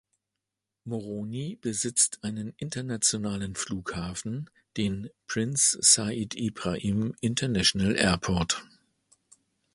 [0.83, 8.63] Moroni besitzt einen internationalen Flughafen, den Prince Said Ibrahim International Airport.